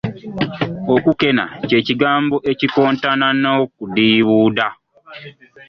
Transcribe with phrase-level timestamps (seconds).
[0.93, 4.67] Okukena ky'ekigambo ekikontana n'okudiibuuda.